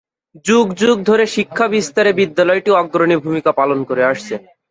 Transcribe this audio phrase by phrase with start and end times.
[0.45, 4.35] যুগ যুগ ধরে শিক্ষা বিস্তারে বিদ্যালয়টি অগ্রণী ভূমিকা পালন করে আসছে।